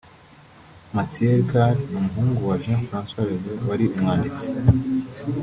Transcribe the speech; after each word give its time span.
Matthieu 0.95 1.31
Ricard 1.39 1.77
ni 1.89 1.95
umuhungu 1.99 2.39
wa 2.49 2.57
Jean-François 2.63 3.25
Revel 3.29 3.59
wari 3.69 3.85
umwanditsi 3.95 4.47